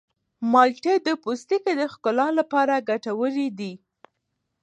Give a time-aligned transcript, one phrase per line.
[0.51, 3.73] مالټې د پوستکي د ښکلا لپاره ګټورې دي.